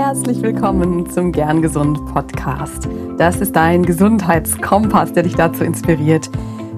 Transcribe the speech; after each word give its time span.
Herzlich 0.00 0.40
willkommen 0.42 1.10
zum 1.10 1.32
Gern 1.32 1.60
Gesund 1.60 1.98
Podcast. 2.14 2.88
Das 3.18 3.40
ist 3.40 3.56
dein 3.56 3.84
Gesundheitskompass, 3.84 5.12
der 5.12 5.24
dich 5.24 5.34
dazu 5.34 5.64
inspiriert, 5.64 6.30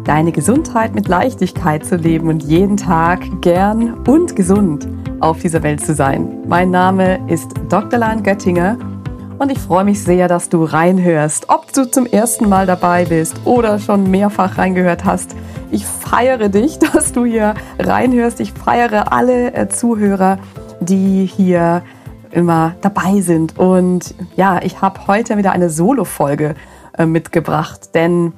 deine 0.04 0.32
Gesundheit 0.32 0.94
mit 0.94 1.06
Leichtigkeit 1.06 1.84
zu 1.84 1.96
leben 1.96 2.28
und 2.28 2.42
jeden 2.42 2.78
Tag 2.78 3.20
gern 3.42 3.92
und 4.08 4.34
gesund 4.36 4.88
auf 5.20 5.40
dieser 5.40 5.62
Welt 5.62 5.84
zu 5.84 5.94
sein. 5.94 6.38
Mein 6.48 6.70
Name 6.70 7.20
ist 7.28 7.52
Dr. 7.68 7.98
Lahn 7.98 8.22
Göttinger 8.22 8.78
und 9.38 9.52
ich 9.52 9.58
freue 9.58 9.84
mich 9.84 10.02
sehr, 10.02 10.26
dass 10.26 10.48
du 10.48 10.64
reinhörst. 10.64 11.50
Ob 11.50 11.70
du 11.74 11.90
zum 11.90 12.06
ersten 12.06 12.48
Mal 12.48 12.64
dabei 12.64 13.04
bist 13.04 13.38
oder 13.44 13.78
schon 13.78 14.10
mehrfach 14.10 14.56
reingehört 14.56 15.04
hast, 15.04 15.36
ich 15.70 15.84
feiere 15.84 16.48
dich, 16.48 16.78
dass 16.94 17.12
du 17.12 17.26
hier 17.26 17.52
reinhörst. 17.78 18.40
Ich 18.40 18.52
feiere 18.52 19.12
alle 19.12 19.52
äh, 19.52 19.68
Zuhörer, 19.68 20.38
die 20.80 21.26
hier 21.26 21.82
immer 22.32 22.74
dabei 22.80 23.20
sind. 23.20 23.58
Und 23.58 24.14
ja, 24.36 24.60
ich 24.62 24.80
habe 24.80 25.06
heute 25.06 25.36
wieder 25.36 25.52
eine 25.52 25.70
Solo-Folge 25.70 26.54
äh, 26.96 27.06
mitgebracht, 27.06 27.94
denn 27.94 28.32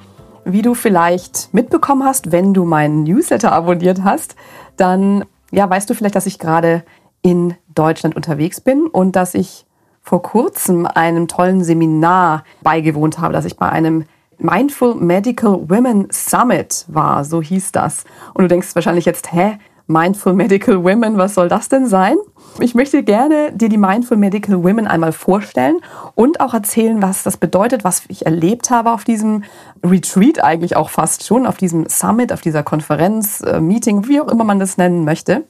wie 0.45 0.63
du 0.63 0.75
vielleicht 0.75 1.55
mitbekommen 1.55 2.05
hast, 2.05 2.33
wenn 2.33 2.53
du 2.53 2.65
meinen 2.65 3.05
Newsletter 3.05 3.53
abonniert 3.53 4.03
hast, 4.03 4.35
dann 4.77 5.25
ja, 5.53 5.69
weißt 5.69 5.89
du 5.89 5.95
vielleicht, 5.95 6.17
dass 6.17 6.27
ich 6.27 6.39
gerade 6.39 6.83
in 7.21 7.55
Deutschland 7.75 8.17
unterwegs 8.17 8.61
bin 8.61 8.87
und 8.87 9.15
dass 9.15 9.35
ich 9.35 9.67
vor 10.01 10.23
kurzem 10.23 10.87
einem 10.87 11.29
tollen 11.29 11.63
Seminar 11.63 12.43
beigewohnt 12.63 13.21
habe, 13.21 13.33
dass 13.33 13.45
ich 13.45 13.57
bei 13.57 13.69
einem 13.69 14.07
Mindful 14.39 14.97
Medical 14.97 15.71
Women 15.71 16.09
Summit 16.11 16.85
war, 16.89 17.25
so 17.25 17.41
hieß 17.41 17.71
das. 17.71 18.05
Und 18.35 18.43
du 18.43 18.49
denkst 18.49 18.75
wahrscheinlich 18.75 19.05
jetzt, 19.05 19.33
hä, 19.33 19.59
Mindful 19.87 20.33
Medical 20.33 20.83
Women, 20.85 21.17
was 21.17 21.35
soll 21.35 21.49
das 21.49 21.69
denn 21.69 21.87
sein? 21.87 22.17
Ich 22.61 22.75
möchte 22.75 23.03
gerne 23.03 23.53
dir 23.53 23.69
die 23.69 23.79
Mindful 23.79 24.17
Medical 24.17 24.63
Women 24.63 24.87
einmal 24.87 25.13
vorstellen 25.13 25.79
und 26.15 26.41
auch 26.41 26.55
erzählen, 26.55 27.01
was 27.03 27.23
das 27.23 27.37
bedeutet, 27.37 27.85
was 27.85 28.03
ich 28.09 28.27
erlebt 28.27 28.71
habe 28.71 28.93
auf 28.93 29.05
diesem 29.05 29.45
Retreat 29.85 30.43
eigentlich 30.43 30.77
auch 30.77 30.91
fast 30.91 31.25
schon, 31.25 31.47
auf 31.47 31.57
diesem 31.57 31.89
Summit, 31.89 32.33
auf 32.33 32.41
dieser 32.41 32.63
Konferenz, 32.63 33.41
äh, 33.41 33.61
Meeting, 33.61 34.07
wie 34.09 34.21
auch 34.21 34.29
immer 34.29 34.45
man 34.45 34.59
das 34.59 34.77
nennen 34.77 35.05
möchte. 35.05 35.45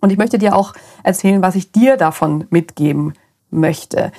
Und 0.00 0.10
ich 0.10 0.18
möchte 0.18 0.38
dir 0.38 0.56
auch 0.56 0.74
erzählen, 1.02 1.42
was 1.42 1.54
ich 1.54 1.72
dir 1.72 1.96
davon 1.96 2.46
mitgeben 2.50 3.14
möchte. 3.50 4.12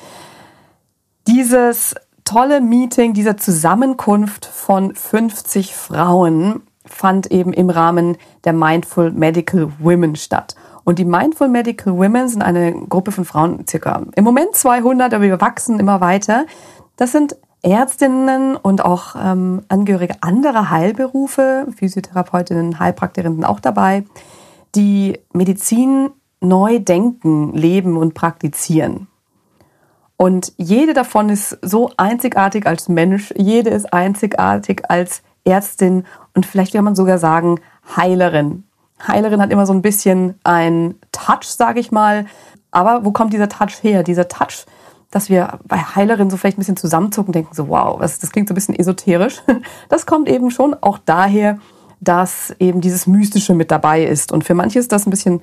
Dieses 1.28 1.96
tolle 2.24 2.62
Meeting, 2.62 3.14
diese 3.14 3.36
Zusammenkunft 3.36 4.46
von 4.46 4.96
50 4.96 5.76
Frauen 5.76 6.64
fand 6.94 7.32
eben 7.32 7.54
im 7.54 7.70
Rahmen 7.70 8.18
der 8.46 8.54
Mindful 8.54 9.12
Medical 9.12 9.72
Women 9.80 10.16
statt. 10.16 10.56
Und 10.84 11.00
die 11.00 11.06
Mindful 11.06 11.48
Medical 11.48 11.96
Women 11.98 12.28
sind 12.28 12.42
eine 12.42 12.74
Gruppe 12.74 13.12
von 13.12 13.26
Frauen, 13.26 13.66
circa 13.68 14.04
im 14.16 14.24
Moment 14.24 14.56
200, 14.56 15.14
aber 15.14 15.24
wir 15.24 15.42
wachsen 15.42 15.80
immer 15.80 16.02
weiter. 16.02 16.46
Das 16.98 17.12
sind 17.12 17.38
Ärztinnen 17.62 18.58
und 18.58 18.84
auch 18.84 19.16
ähm, 19.16 19.62
Angehörige 19.70 20.16
anderer 20.22 20.70
Heilberufe, 20.70 21.68
Physiotherapeutinnen, 21.76 22.80
Heilpraktikerinnen 22.80 23.46
auch 23.46 23.62
dabei, 23.62 24.04
die 24.76 25.20
Medizin 25.32 26.10
neu 26.42 26.80
denken, 26.80 27.54
leben 27.54 27.96
und 27.96 28.14
praktizieren. 28.14 29.08
Und 30.18 30.54
jede 30.58 30.94
davon 30.94 31.30
ist 31.30 31.58
so 31.62 31.92
einzigartig 31.98 32.68
als 32.68 32.90
Mensch, 32.90 33.34
jede 33.38 33.70
ist 33.70 33.94
einzigartig 33.94 34.90
als 34.90 35.24
Ärztin 35.46 36.06
und 36.34 36.46
vielleicht 36.46 36.74
kann 36.74 36.86
man 36.86 36.96
sogar 36.96 37.18
sagen 37.18 37.60
Heilerin. 37.96 38.64
Heilerin 39.08 39.42
hat 39.42 39.52
immer 39.52 39.66
so 39.66 39.74
ein 39.74 39.82
bisschen 39.82 40.40
ein 40.44 40.96
Touch, 41.12 41.46
sage 41.46 41.80
ich 41.80 41.92
mal. 41.92 42.26
Aber 42.72 43.06
wo 43.06 43.12
kommt 43.12 43.34
dieser 43.34 43.50
Touch 43.50 43.84
her? 43.84 44.04
Dieser 44.04 44.28
Touch, 44.28 44.66
dass 45.12 45.30
wir 45.30 45.60
bei 45.66 45.78
Heilerin 45.78 46.30
so 46.30 46.38
vielleicht 46.38 46.58
ein 46.58 46.62
bisschen 46.62 46.78
zusammenzucken, 46.78 47.34
denken 47.34 47.54
so, 47.54 47.68
wow, 47.68 48.00
das, 48.00 48.20
das 48.20 48.32
klingt 48.32 48.48
so 48.48 48.54
ein 48.54 48.56
bisschen 48.56 48.76
esoterisch. 48.76 49.42
Das 49.90 50.06
kommt 50.06 50.28
eben 50.28 50.52
schon 50.52 50.76
auch 50.82 50.98
daher, 50.98 51.60
dass 52.00 52.56
eben 52.60 52.82
dieses 52.82 53.08
Mystische 53.08 53.54
mit 53.54 53.72
dabei 53.72 54.04
ist. 54.04 54.32
Und 54.32 54.44
für 54.44 54.56
manche 54.56 54.80
ist 54.80 54.92
das 54.92 55.06
ein 55.06 55.12
bisschen, 55.12 55.42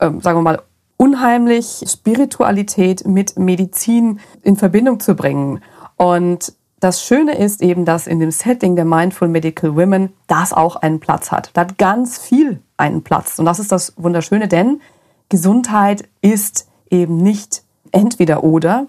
ähm, 0.00 0.20
sagen 0.20 0.38
wir 0.38 0.42
mal, 0.42 0.62
unheimlich, 0.96 1.84
Spiritualität 1.86 3.06
mit 3.06 3.38
Medizin 3.38 4.20
in 4.42 4.56
Verbindung 4.56 5.00
zu 5.00 5.14
bringen. 5.14 5.60
Und 5.96 6.52
das 6.82 7.04
Schöne 7.04 7.38
ist 7.38 7.62
eben, 7.62 7.84
dass 7.84 8.08
in 8.08 8.18
dem 8.18 8.32
Setting 8.32 8.74
der 8.74 8.84
Mindful 8.84 9.28
Medical 9.28 9.76
Women 9.76 10.12
das 10.26 10.52
auch 10.52 10.74
einen 10.74 10.98
Platz 10.98 11.30
hat. 11.30 11.50
Da 11.54 11.60
hat 11.60 11.78
ganz 11.78 12.18
viel 12.18 12.60
einen 12.76 13.04
Platz. 13.04 13.38
Und 13.38 13.44
das 13.44 13.60
ist 13.60 13.70
das 13.70 13.94
Wunderschöne, 13.96 14.48
denn 14.48 14.80
Gesundheit 15.28 16.08
ist 16.22 16.68
eben 16.90 17.18
nicht 17.18 17.62
entweder 17.92 18.42
oder, 18.42 18.88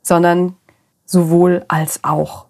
sondern 0.00 0.56
sowohl 1.04 1.62
als 1.68 2.04
auch. 2.04 2.46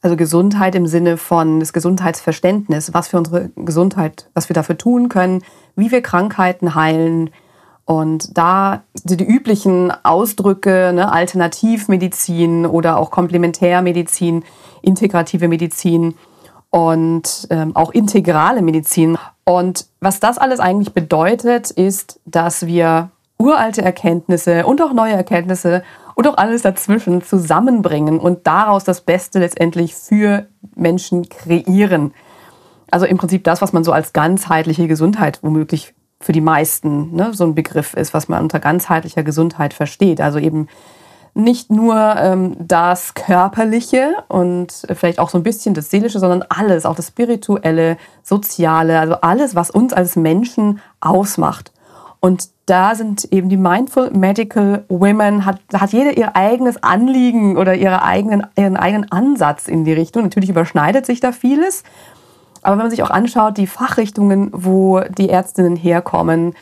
Also 0.00 0.16
Gesundheit 0.16 0.74
im 0.74 0.86
Sinne 0.86 1.18
von 1.18 1.60
das 1.60 1.74
Gesundheitsverständnis, 1.74 2.94
was 2.94 3.08
für 3.08 3.18
unsere 3.18 3.50
Gesundheit, 3.56 4.30
was 4.32 4.48
wir 4.48 4.54
dafür 4.54 4.78
tun 4.78 5.10
können, 5.10 5.44
wie 5.76 5.90
wir 5.90 6.00
Krankheiten 6.00 6.74
heilen, 6.74 7.28
und 7.84 8.36
da 8.36 8.82
die, 9.04 9.16
die 9.16 9.24
üblichen 9.24 9.92
Ausdrücke, 10.04 10.92
ne, 10.94 11.12
Alternativmedizin 11.12 12.66
oder 12.66 12.96
auch 12.98 13.10
Komplementärmedizin, 13.10 14.44
integrative 14.82 15.48
Medizin 15.48 16.14
und 16.70 17.46
ähm, 17.50 17.74
auch 17.76 17.90
integrale 17.90 18.62
Medizin. 18.62 19.18
Und 19.44 19.86
was 20.00 20.20
das 20.20 20.38
alles 20.38 20.60
eigentlich 20.60 20.94
bedeutet, 20.94 21.70
ist, 21.70 22.20
dass 22.24 22.66
wir 22.66 23.10
uralte 23.38 23.82
Erkenntnisse 23.82 24.64
und 24.64 24.80
auch 24.80 24.92
neue 24.92 25.14
Erkenntnisse 25.14 25.82
und 26.14 26.28
auch 26.28 26.36
alles 26.36 26.62
dazwischen 26.62 27.22
zusammenbringen 27.22 28.20
und 28.20 28.46
daraus 28.46 28.84
das 28.84 29.00
Beste 29.00 29.40
letztendlich 29.40 29.94
für 29.94 30.46
Menschen 30.76 31.28
kreieren. 31.28 32.14
Also 32.90 33.06
im 33.06 33.18
Prinzip 33.18 33.42
das, 33.44 33.60
was 33.62 33.72
man 33.72 33.84
so 33.84 33.92
als 33.92 34.12
ganzheitliche 34.12 34.86
Gesundheit 34.86 35.40
womöglich 35.42 35.94
für 36.22 36.32
die 36.32 36.40
meisten 36.40 37.14
ne, 37.14 37.34
so 37.34 37.44
ein 37.44 37.54
Begriff 37.54 37.94
ist, 37.94 38.14
was 38.14 38.28
man 38.28 38.42
unter 38.42 38.60
ganzheitlicher 38.60 39.22
Gesundheit 39.22 39.74
versteht. 39.74 40.20
Also 40.20 40.38
eben 40.38 40.68
nicht 41.34 41.70
nur 41.70 41.96
ähm, 42.16 42.56
das 42.58 43.14
Körperliche 43.14 44.14
und 44.28 44.72
vielleicht 44.92 45.18
auch 45.18 45.30
so 45.30 45.38
ein 45.38 45.42
bisschen 45.42 45.74
das 45.74 45.90
Seelische, 45.90 46.18
sondern 46.18 46.44
alles, 46.48 46.84
auch 46.84 46.94
das 46.94 47.08
Spirituelle, 47.08 47.96
Soziale, 48.22 48.98
also 48.98 49.14
alles, 49.14 49.54
was 49.54 49.70
uns 49.70 49.92
als 49.92 50.16
Menschen 50.16 50.80
ausmacht. 51.00 51.72
Und 52.20 52.50
da 52.66 52.94
sind 52.94 53.24
eben 53.32 53.48
die 53.48 53.56
Mindful 53.56 54.10
Medical 54.12 54.84
Women, 54.88 55.44
hat, 55.44 55.58
hat 55.74 55.92
jeder 55.92 56.16
ihr 56.16 56.36
eigenes 56.36 56.80
Anliegen 56.82 57.56
oder 57.56 57.74
ihre 57.74 58.02
eigenen, 58.02 58.46
ihren 58.56 58.76
eigenen 58.76 59.10
Ansatz 59.10 59.66
in 59.66 59.84
die 59.84 59.92
Richtung. 59.92 60.22
Natürlich 60.22 60.50
überschneidet 60.50 61.04
sich 61.04 61.18
da 61.18 61.32
vieles. 61.32 61.82
Aber 62.62 62.76
wenn 62.76 62.84
man 62.84 62.90
sich 62.90 63.02
auch 63.02 63.10
anschaut, 63.10 63.58
die 63.58 63.66
Fachrichtungen, 63.66 64.50
wo 64.52 65.00
die 65.00 65.28
Ärztinnen 65.28 65.76
herkommen, 65.76 66.54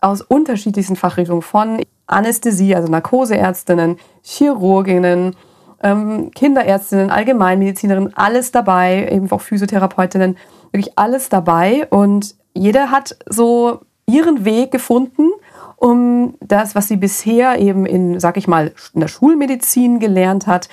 aus 0.00 0.22
unterschiedlichsten 0.22 0.96
Fachrichtungen 0.96 1.42
von 1.42 1.80
Anästhesie, 2.06 2.74
also 2.74 2.90
Narkoseärztinnen, 2.90 3.98
Chirurginnen, 4.22 5.36
ähm, 5.82 6.30
Kinderärztinnen, 6.32 7.10
Allgemeinmedizinerinnen, 7.10 8.16
alles 8.16 8.50
dabei, 8.50 9.08
eben 9.10 9.30
auch 9.30 9.40
Physiotherapeutinnen, 9.40 10.36
wirklich 10.72 10.98
alles 10.98 11.28
dabei. 11.28 11.86
Und 11.90 12.34
jeder 12.54 12.90
hat 12.90 13.16
so 13.28 13.80
ihren 14.06 14.44
Weg 14.44 14.72
gefunden, 14.72 15.30
um 15.76 16.34
das, 16.40 16.74
was 16.74 16.88
sie 16.88 16.96
bisher 16.96 17.58
eben 17.58 17.86
in, 17.86 18.20
sag 18.20 18.36
ich 18.36 18.48
mal, 18.48 18.72
in 18.94 19.00
der 19.00 19.08
Schulmedizin 19.08 19.98
gelernt 19.98 20.46
hat, 20.46 20.68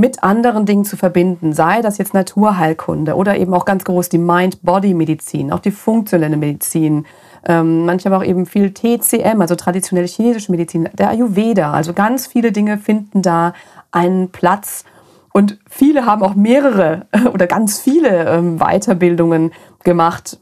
mit 0.00 0.22
anderen 0.24 0.64
Dingen 0.64 0.86
zu 0.86 0.96
verbinden, 0.96 1.52
sei 1.52 1.82
das 1.82 1.98
jetzt 1.98 2.14
Naturheilkunde 2.14 3.14
oder 3.14 3.36
eben 3.36 3.52
auch 3.52 3.66
ganz 3.66 3.84
groß 3.84 4.08
die 4.08 4.18
Mind-Body-Medizin, 4.18 5.52
auch 5.52 5.58
die 5.58 5.70
funktionelle 5.70 6.38
Medizin, 6.38 7.06
ähm, 7.46 7.84
manche 7.84 8.14
auch 8.16 8.24
eben 8.24 8.46
viel 8.46 8.72
TCM, 8.72 9.40
also 9.40 9.56
traditionelle 9.56 10.08
chinesische 10.08 10.50
Medizin, 10.50 10.88
der 10.94 11.10
Ayurveda, 11.10 11.72
also 11.72 11.92
ganz 11.92 12.26
viele 12.26 12.50
Dinge 12.50 12.78
finden 12.78 13.20
da 13.20 13.52
einen 13.92 14.30
Platz. 14.30 14.84
Und 15.32 15.58
viele 15.68 16.06
haben 16.06 16.22
auch 16.22 16.34
mehrere 16.34 17.06
oder 17.34 17.46
ganz 17.46 17.78
viele 17.78 18.26
ähm, 18.26 18.58
Weiterbildungen 18.58 19.52
gemacht. 19.84 20.38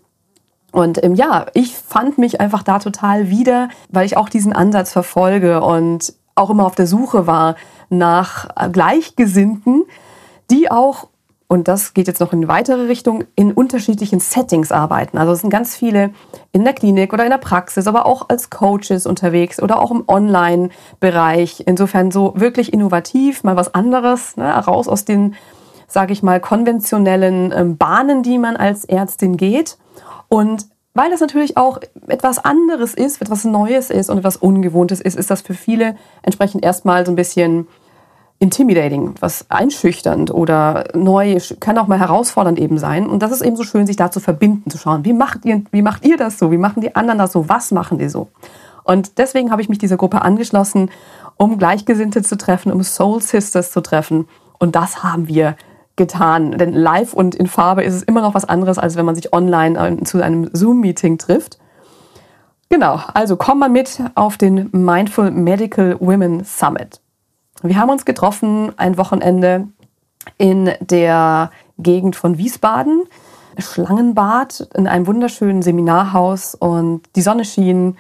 Und 0.70 1.02
ähm, 1.02 1.16
ja, 1.16 1.46
ich 1.54 1.76
fand 1.76 2.19
mich 2.19 2.40
einfach 2.40 2.62
da 2.62 2.78
total 2.78 3.28
wieder, 3.28 3.70
weil 3.88 4.06
ich 4.06 4.16
auch 4.16 4.28
diesen 4.28 4.52
Ansatz 4.52 4.93
verfolge 4.93 5.62
und 5.62 6.14
auch 6.37 6.50
immer 6.50 6.64
auf 6.64 6.76
der 6.76 6.87
Suche 6.87 7.26
war 7.26 7.56
nach 7.90 8.49
Gleichgesinnten, 8.73 9.85
die 10.50 10.70
auch, 10.70 11.08
und 11.46 11.69
das 11.69 11.94
geht 11.94 12.06
jetzt 12.06 12.20
noch 12.20 12.32
in 12.32 12.49
weitere 12.49 12.87
Richtung, 12.87 13.25
in 13.35 13.52
unterschiedlichen 13.52 14.20
Settings 14.20 14.70
arbeiten. 14.70 15.17
Also 15.19 15.32
es 15.32 15.40
sind 15.40 15.50
ganz 15.50 15.75
viele 15.75 16.11
in 16.52 16.64
der 16.64 16.75
Klinik 16.75 17.12
oder 17.12 17.25
in 17.25 17.31
der 17.31 17.38
Praxis, 17.38 17.87
aber 17.87 18.06
auch 18.06 18.29
als 18.29 18.50
Coaches 18.50 19.06
unterwegs 19.06 19.61
oder 19.62 19.81
auch 19.81 19.90
im 19.90 20.05
Online-Bereich. 20.06 21.64
Insofern 21.67 22.11
so 22.11 22.35
wirklich 22.37 22.73
innovativ, 22.73 23.44
mal 23.44 23.56
was 23.56 23.75
anderes, 23.75 24.37
ne, 24.37 24.52
raus 24.52 24.88
aus 24.88 25.05
den, 25.05 25.35
sage 25.87 26.12
ich 26.12 26.23
mal, 26.23 26.40
konventionellen 26.40 27.52
ähm, 27.56 27.76
Bahnen, 27.79 28.23
die 28.23 28.38
man 28.38 28.56
als 28.56 28.85
Ärztin 28.85 29.37
geht. 29.37 29.79
Und 30.29 30.67
weil 30.94 31.11
das 31.11 31.20
natürlich 31.20 31.56
auch 31.56 31.79
etwas 32.08 32.38
anderes 32.44 32.94
ist, 32.94 33.23
etwas 33.23 33.44
Neues 33.44 33.90
ist 33.90 34.11
und 34.11 34.19
etwas 34.19 34.37
Ungewohntes 34.37 35.00
ist, 35.00 35.17
ist 35.17 35.31
das 35.31 35.43
für 35.43 35.55
viele 35.55 35.96
entsprechend 36.23 36.64
erstmal 36.64 37.06
so 37.06 37.12
ein 37.12 37.17
bisschen 37.17 37.69
intimidating, 38.40 39.14
was 39.20 39.46
einschüchternd 39.49 40.32
oder 40.32 40.85
neu, 40.94 41.38
kann 41.61 41.76
auch 41.79 41.88
mal 41.88 41.99
herausfordernd 41.99 42.58
eben 42.58 42.79
sein. 42.79 43.08
Und 43.08 43.23
das 43.23 43.32
ist 43.32 43.43
eben 43.43 43.56
so 43.56 43.64
schön, 43.64 43.87
sich 43.87 43.96
da 43.96 44.11
zu 44.11 44.20
verbinden, 44.20 44.70
zu 44.70 44.79
schauen, 44.79 45.05
wie 45.05 45.12
macht 45.12 45.44
ihr, 45.44 45.62
wie 45.73 45.82
macht 45.82 46.05
ihr 46.05 46.17
das 46.17 46.38
so? 46.38 46.52
Wie 46.52 46.58
machen 46.58 46.81
die 46.81 46.94
anderen 46.94 47.19
das 47.19 47.32
so? 47.32 47.49
Was 47.49 47.73
machen 47.73 47.99
die 47.99 48.08
so? 48.08 48.29
Und 48.85 49.19
deswegen 49.19 49.50
habe 49.50 49.61
ich 49.61 49.69
mich 49.69 49.79
dieser 49.79 49.96
Gruppe 49.96 50.23
angeschlossen, 50.23 50.90
um 51.37 51.58
Gleichgesinnte 51.58 52.23
zu 52.23 52.38
treffen, 52.38 52.73
um 52.73 52.82
Soul 52.82 53.20
Sisters 53.20 53.73
zu 53.73 53.81
treffen. 53.81 54.29
Und 54.58 54.76
das 54.76 55.02
haben 55.02 55.29
wir 55.29 55.56
getan. 55.98 56.52
Denn 56.52 56.72
live 56.72 57.12
und 57.12 57.34
in 57.34 57.46
Farbe 57.46 57.84
ist 57.84 57.94
es 57.94 58.02
immer 58.02 58.22
noch 58.22 58.32
was 58.32 58.46
anderes, 58.46 58.78
als 58.78 58.96
wenn 58.96 59.04
man 59.04 59.14
sich 59.14 59.34
online 59.34 59.78
äh, 59.78 60.04
zu 60.04 60.22
einem 60.22 60.48
Zoom-Meeting 60.50 61.18
trifft. 61.18 61.58
Genau, 62.70 63.00
also 63.12 63.36
komm 63.36 63.58
mal 63.58 63.68
mit 63.68 64.00
auf 64.14 64.38
den 64.38 64.70
Mindful 64.72 65.30
Medical 65.30 65.96
Women 66.00 66.44
Summit. 66.44 67.00
Wir 67.62 67.76
haben 67.76 67.90
uns 67.90 68.04
getroffen 68.04 68.72
ein 68.76 68.96
Wochenende 68.98 69.68
in 70.36 70.70
der 70.80 71.50
Gegend 71.78 72.14
von 72.16 72.38
Wiesbaden, 72.38 73.04
Schlangenbad, 73.58 74.68
in 74.74 74.86
einem 74.86 75.06
wunderschönen 75.06 75.62
Seminarhaus 75.62 76.54
und 76.54 77.02
die 77.16 77.22
Sonne 77.22 77.44
schien 77.44 77.96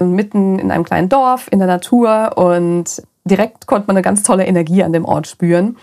mitten 0.00 0.58
in 0.58 0.70
einem 0.70 0.84
kleinen 0.84 1.08
Dorf, 1.08 1.48
in 1.50 1.58
der 1.58 1.68
Natur 1.68 2.36
und 2.36 3.02
direkt 3.24 3.66
konnte 3.66 3.86
man 3.86 3.96
eine 3.96 4.02
ganz 4.02 4.22
tolle 4.22 4.46
Energie 4.46 4.82
an 4.82 4.92
dem 4.92 5.04
Ort 5.04 5.26
spüren. 5.26 5.76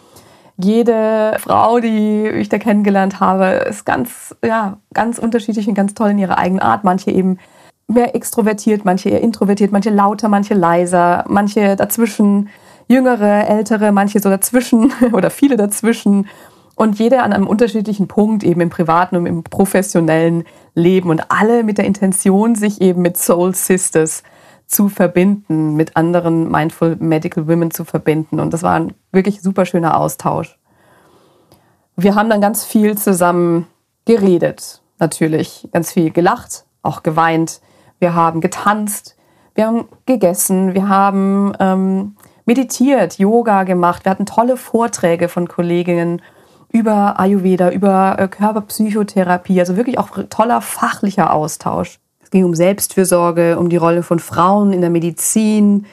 Jede 0.57 1.35
Frau, 1.39 1.79
die 1.79 2.27
ich 2.27 2.49
da 2.49 2.59
kennengelernt 2.59 3.19
habe, 3.19 3.45
ist 3.69 3.85
ganz, 3.85 4.35
ja, 4.45 4.77
ganz 4.93 5.17
unterschiedlich 5.17 5.67
und 5.67 5.73
ganz 5.73 5.93
toll 5.93 6.11
in 6.11 6.19
ihrer 6.19 6.37
eigenen 6.37 6.61
Art. 6.61 6.83
Manche 6.83 7.11
eben 7.11 7.39
mehr 7.87 8.15
extrovertiert, 8.15 8.85
manche 8.85 9.09
eher 9.09 9.21
introvertiert, 9.21 9.71
manche 9.71 9.89
lauter, 9.89 10.29
manche 10.29 10.53
leiser, 10.53 11.25
manche 11.27 11.75
dazwischen 11.75 12.49
jüngere, 12.87 13.47
ältere, 13.47 13.91
manche 13.91 14.19
so 14.19 14.29
dazwischen 14.29 14.91
oder 15.11 15.29
viele 15.29 15.57
dazwischen 15.57 16.27
und 16.75 16.97
jeder 16.97 17.23
an 17.23 17.33
einem 17.33 17.47
unterschiedlichen 17.47 18.07
Punkt 18.07 18.43
eben 18.43 18.61
im 18.61 18.69
privaten 18.69 19.15
und 19.15 19.25
im 19.25 19.43
professionellen 19.43 20.43
Leben 20.73 21.09
und 21.09 21.29
alle 21.29 21.63
mit 21.63 21.77
der 21.77 21.85
Intention, 21.85 22.55
sich 22.55 22.81
eben 22.81 23.01
mit 23.01 23.17
Soul 23.17 23.53
Sisters 23.53 24.23
zu 24.73 24.89
verbinden, 24.89 25.75
mit 25.75 25.95
anderen 25.95 26.49
Mindful 26.49 26.97
Medical 26.99 27.47
Women 27.47 27.71
zu 27.71 27.85
verbinden. 27.85 28.39
Und 28.39 28.53
das 28.53 28.63
war 28.63 28.73
ein 28.73 28.93
wirklich 29.11 29.41
super 29.41 29.65
schöner 29.65 29.99
Austausch. 29.99 30.57
Wir 31.95 32.15
haben 32.15 32.29
dann 32.29 32.41
ganz 32.41 32.65
viel 32.65 32.97
zusammen 32.97 33.67
geredet, 34.05 34.81
natürlich, 34.99 35.69
ganz 35.71 35.91
viel 35.91 36.09
gelacht, 36.09 36.65
auch 36.81 37.03
geweint. 37.03 37.61
Wir 37.99 38.15
haben 38.15 38.41
getanzt, 38.41 39.15
wir 39.53 39.67
haben 39.67 39.85
gegessen, 40.07 40.73
wir 40.73 40.89
haben 40.89 41.53
ähm, 41.59 42.15
meditiert, 42.45 43.19
Yoga 43.19 43.63
gemacht. 43.63 44.05
Wir 44.05 44.09
hatten 44.09 44.25
tolle 44.25 44.57
Vorträge 44.57 45.29
von 45.29 45.47
Kolleginnen 45.47 46.21
über 46.71 47.19
Ayurveda, 47.19 47.69
über 47.69 48.17
äh, 48.17 48.27
Körperpsychotherapie, 48.27 49.59
also 49.59 49.77
wirklich 49.77 49.99
auch 49.99 50.09
toller 50.29 50.61
fachlicher 50.61 51.31
Austausch. 51.31 51.99
Ging 52.33 52.45
um 52.45 52.55
Selbstfürsorge, 52.55 53.59
um 53.59 53.69
die 53.69 53.77
Rolle 53.77 54.01
von 54.01 54.17
Frauen 54.17 54.73
in 54.73 54.81
der 54.81 54.89
Medizin 54.89 55.85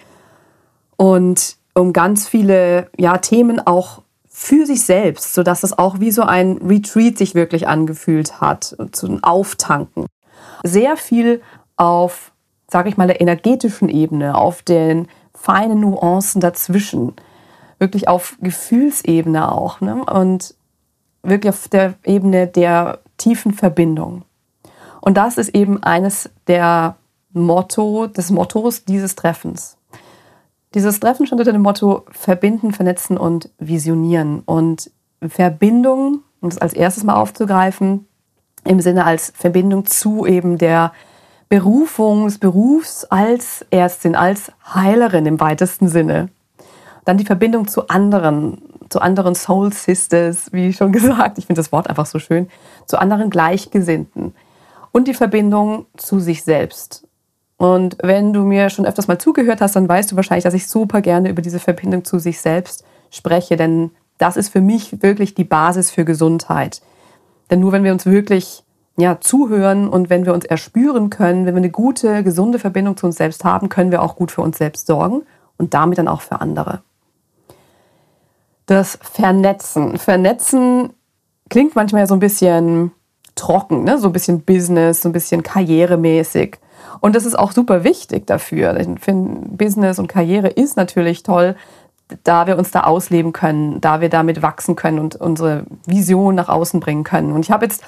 und 0.96 1.56
um 1.75 1.92
ganz 1.92 2.26
viele 2.26 2.88
ja, 2.96 3.19
Themen 3.19 3.60
auch 3.60 4.00
für 4.26 4.64
sich 4.64 4.87
selbst, 4.87 5.34
sodass 5.34 5.64
es 5.64 5.78
auch 5.78 6.00
wie 6.00 6.10
so 6.10 6.22
ein 6.22 6.56
Retreat 6.66 7.19
sich 7.19 7.34
wirklich 7.34 7.69
angefühlt 7.69 8.40
hat, 8.40 8.75
zu 8.92 9.06
einem 9.06 9.22
Auftanken. 9.22 10.06
Sehr 10.64 10.96
viel 10.96 11.42
auf, 11.76 12.32
sage 12.69 12.88
ich 12.88 12.96
mal, 12.96 13.06
der 13.06 13.20
energetischen 13.20 13.90
Ebene, 13.90 14.34
auf 14.34 14.62
den 14.62 15.08
feine 15.34 15.76
Nuancen 15.76 16.40
dazwischen. 16.40 17.12
Wirklich 17.78 18.08
auf 18.08 18.38
Gefühlsebene 18.40 19.52
auch. 19.52 19.82
Ne? 19.82 20.02
Und 20.06 20.54
wirklich 21.22 21.50
auf 21.50 21.69
der 21.69 21.96
Ebene 22.06 22.46
der 22.46 23.00
tiefen 23.19 23.52
Verbindung. 23.52 24.22
Und 25.00 25.17
das 25.17 25.38
ist 25.38 25.55
eben 25.55 25.82
eines 25.82 26.31
der 26.47 26.97
Motto, 27.32 28.06
des 28.06 28.31
Mottos 28.31 28.85
dieses 28.85 29.14
Treffens. 29.14 29.76
Dieses 30.75 31.00
Treffen 31.00 31.26
stand 31.26 31.41
unter 31.41 31.52
dem 31.52 31.62
Motto 31.62 32.05
Verbinden, 32.11 32.73
Vernetzen 32.73 33.17
und 33.17 33.50
Visionieren. 33.58 34.41
Und 34.41 34.91
Verbindung, 35.26 36.20
um 36.41 36.49
das 36.49 36.58
als 36.58 36.73
erstes 36.73 37.05
mal 37.05 37.14
aufzugreifen, 37.14 38.06
im 38.64 38.81
Sinne 38.81 39.05
als 39.05 39.32
Verbindung 39.35 39.87
zu 39.87 40.26
eben 40.26 40.58
der 40.58 40.93
Berufung 41.49 42.26
des 42.26 42.38
Berufs 42.38 43.05
als 43.05 43.67
Ärztin, 43.70 44.14
als 44.14 44.52
Heilerin 44.73 45.26
im 45.26 45.41
weitesten 45.41 45.88
Sinne. 45.88 46.29
Dann 47.05 47.19
die 47.19 47.25
Verbindung 47.25 47.67
zu 47.67 47.88
anderen, 47.88 48.62
zu 48.88 49.00
anderen 49.00 49.35
Soul 49.35 49.73
Sisters, 49.73 50.52
wie 50.52 50.73
schon 50.73 50.93
gesagt, 50.93 51.38
ich 51.38 51.47
finde 51.47 51.58
das 51.61 51.73
Wort 51.73 51.88
einfach 51.88 52.06
so 52.06 52.19
schön, 52.19 52.49
zu 52.87 52.99
anderen 53.00 53.31
Gleichgesinnten. 53.31 54.35
Und 54.92 55.08
die 55.08 55.14
Verbindung 55.14 55.87
zu 55.96 56.20
sich 56.20 56.42
selbst. 56.42 57.06
Und 57.56 57.98
wenn 58.02 58.32
du 58.32 58.42
mir 58.42 58.70
schon 58.70 58.87
öfters 58.87 59.06
mal 59.06 59.19
zugehört 59.19 59.60
hast, 59.60 59.76
dann 59.76 59.88
weißt 59.88 60.10
du 60.10 60.16
wahrscheinlich, 60.16 60.44
dass 60.44 60.54
ich 60.54 60.66
super 60.66 61.02
gerne 61.02 61.28
über 61.28 61.42
diese 61.42 61.58
Verbindung 61.58 62.04
zu 62.04 62.19
sich 62.19 62.40
selbst 62.40 62.84
spreche, 63.10 63.56
denn 63.56 63.90
das 64.19 64.37
ist 64.37 64.50
für 64.50 64.60
mich 64.60 65.02
wirklich 65.02 65.34
die 65.34 65.44
Basis 65.44 65.90
für 65.90 66.04
Gesundheit. 66.04 66.81
Denn 67.50 67.60
nur 67.60 67.72
wenn 67.72 67.84
wir 67.84 67.92
uns 67.92 68.06
wirklich 68.06 68.64
ja, 68.96 69.20
zuhören 69.20 69.88
und 69.88 70.10
wenn 70.10 70.26
wir 70.26 70.34
uns 70.34 70.44
erspüren 70.44 71.10
können, 71.10 71.46
wenn 71.46 71.54
wir 71.54 71.58
eine 71.58 71.70
gute, 71.70 72.22
gesunde 72.22 72.58
Verbindung 72.58 72.96
zu 72.96 73.06
uns 73.06 73.16
selbst 73.16 73.44
haben, 73.44 73.69
können 73.69 73.90
wir 73.90 74.02
auch 74.02 74.16
gut 74.16 74.31
für 74.31 74.42
uns 74.42 74.58
selbst 74.58 74.87
sorgen 74.87 75.22
und 75.56 75.75
damit 75.75 75.98
dann 75.98 76.08
auch 76.08 76.20
für 76.20 76.40
andere. 76.40 76.82
Das 78.66 78.98
Vernetzen. 79.02 79.98
Vernetzen 79.98 80.92
klingt 81.48 81.75
manchmal 81.75 82.06
so 82.06 82.14
ein 82.14 82.20
bisschen 82.20 82.92
trocken, 83.40 83.84
ne? 83.84 83.98
so 83.98 84.08
ein 84.08 84.12
bisschen 84.12 84.42
Business, 84.42 85.02
so 85.02 85.08
ein 85.08 85.12
bisschen 85.12 85.42
karrieremäßig. 85.42 86.58
Und 87.00 87.16
das 87.16 87.25
ist 87.25 87.38
auch 87.38 87.52
super 87.52 87.82
wichtig 87.84 88.26
dafür. 88.26 88.78
Ich 88.78 88.88
finde, 89.00 89.48
Business 89.56 89.98
und 89.98 90.06
Karriere 90.06 90.48
ist 90.48 90.76
natürlich 90.76 91.22
toll, 91.22 91.56
da 92.25 92.46
wir 92.46 92.58
uns 92.58 92.70
da 92.70 92.81
ausleben 92.82 93.32
können, 93.32 93.81
da 93.81 94.00
wir 94.00 94.08
damit 94.08 94.42
wachsen 94.42 94.76
können 94.76 94.98
und 94.98 95.16
unsere 95.16 95.64
Vision 95.87 96.34
nach 96.34 96.48
außen 96.48 96.81
bringen 96.81 97.04
können. 97.04 97.32
Und 97.32 97.44
ich 97.44 97.50
habe 97.50 97.64
jetzt 97.64 97.82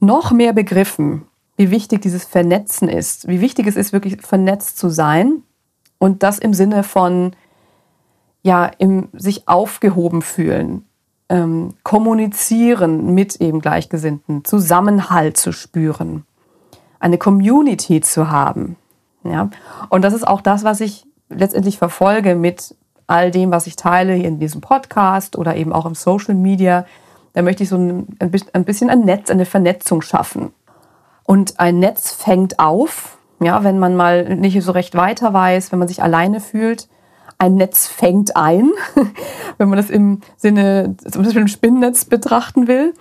noch 0.00 0.32
mehr 0.32 0.52
begriffen, 0.52 1.22
wie 1.56 1.70
wichtig 1.70 2.02
dieses 2.02 2.24
Vernetzen 2.24 2.88
ist, 2.88 3.28
wie 3.28 3.40
wichtig 3.40 3.66
es 3.66 3.76
ist, 3.76 3.92
wirklich 3.92 4.20
vernetzt 4.20 4.78
zu 4.78 4.88
sein 4.88 5.42
und 5.98 6.22
das 6.22 6.38
im 6.38 6.54
Sinne 6.54 6.82
von 6.82 7.32
ja, 8.42 8.70
im 8.78 9.08
sich 9.12 9.46
aufgehoben 9.46 10.20
fühlen, 10.20 10.84
ähm, 11.32 11.72
kommunizieren 11.82 13.14
mit 13.14 13.36
eben 13.36 13.60
Gleichgesinnten, 13.60 14.44
Zusammenhalt 14.44 15.38
zu 15.38 15.52
spüren, 15.52 16.26
eine 17.00 17.16
Community 17.16 18.02
zu 18.02 18.30
haben. 18.30 18.76
Ja? 19.24 19.48
Und 19.88 20.02
das 20.02 20.12
ist 20.12 20.28
auch 20.28 20.42
das, 20.42 20.62
was 20.62 20.82
ich 20.82 21.06
letztendlich 21.30 21.78
verfolge 21.78 22.34
mit 22.34 22.74
all 23.06 23.30
dem, 23.30 23.50
was 23.50 23.66
ich 23.66 23.76
teile 23.76 24.12
hier 24.12 24.28
in 24.28 24.40
diesem 24.40 24.60
Podcast 24.60 25.36
oder 25.36 25.56
eben 25.56 25.72
auch 25.72 25.86
im 25.86 25.94
Social 25.94 26.34
Media, 26.34 26.84
da 27.32 27.40
möchte 27.40 27.62
ich 27.62 27.70
so 27.70 27.76
ein, 27.76 28.08
ein 28.18 28.64
bisschen 28.64 28.90
ein 28.90 29.00
Netz, 29.00 29.30
eine 29.30 29.46
Vernetzung 29.46 30.02
schaffen. 30.02 30.52
Und 31.24 31.58
ein 31.58 31.78
Netz 31.78 32.12
fängt 32.12 32.58
auf, 32.58 33.16
ja, 33.40 33.64
wenn 33.64 33.78
man 33.78 33.96
mal 33.96 34.36
nicht 34.36 34.62
so 34.62 34.72
recht 34.72 34.94
weiter 34.94 35.32
weiß, 35.32 35.72
wenn 35.72 35.78
man 35.78 35.88
sich 35.88 36.02
alleine 36.02 36.40
fühlt. 36.40 36.88
Ein 37.42 37.56
Netz 37.56 37.88
fängt 37.88 38.36
ein, 38.36 38.70
wenn 39.58 39.68
man 39.68 39.76
das 39.76 39.90
im 39.90 40.20
Sinne, 40.36 40.94
zum 41.10 41.24
Beispiel 41.24 41.42
ein 41.42 41.48
Spinnennetz 41.48 42.04
betrachten 42.04 42.68
will. 42.68 42.94